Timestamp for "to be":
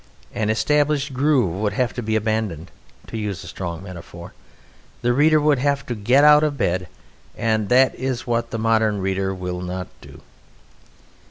1.93-2.15